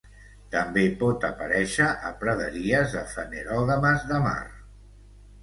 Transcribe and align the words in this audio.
També 0.53 0.85
pot 1.03 1.27
aparèixer 1.29 1.89
a 2.09 2.13
praderies 2.23 2.97
de 2.97 3.05
fanerògames 3.13 4.09
de 4.15 4.25
mar. 4.27 4.41